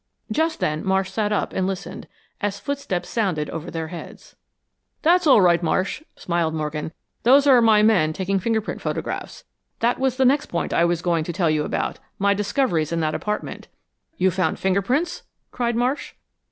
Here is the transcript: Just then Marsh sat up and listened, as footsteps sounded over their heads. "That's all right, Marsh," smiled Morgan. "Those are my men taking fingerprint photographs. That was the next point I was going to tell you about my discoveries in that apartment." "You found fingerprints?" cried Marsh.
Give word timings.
Just 0.31 0.59
then 0.61 0.83
Marsh 0.83 1.11
sat 1.11 1.31
up 1.31 1.53
and 1.53 1.67
listened, 1.67 2.07
as 2.41 2.59
footsteps 2.59 3.07
sounded 3.07 3.51
over 3.51 3.69
their 3.69 3.89
heads. 3.89 4.35
"That's 5.03 5.27
all 5.27 5.41
right, 5.41 5.61
Marsh," 5.61 6.01
smiled 6.15 6.55
Morgan. 6.55 6.91
"Those 7.21 7.45
are 7.45 7.61
my 7.61 7.83
men 7.83 8.11
taking 8.11 8.39
fingerprint 8.39 8.81
photographs. 8.81 9.43
That 9.79 9.99
was 9.99 10.17
the 10.17 10.25
next 10.25 10.47
point 10.47 10.73
I 10.73 10.85
was 10.85 11.03
going 11.03 11.23
to 11.25 11.33
tell 11.33 11.51
you 11.51 11.63
about 11.63 11.99
my 12.17 12.33
discoveries 12.33 12.91
in 12.91 12.99
that 13.01 13.13
apartment." 13.13 13.67
"You 14.17 14.31
found 14.31 14.57
fingerprints?" 14.57 15.21
cried 15.51 15.75
Marsh. 15.75 16.13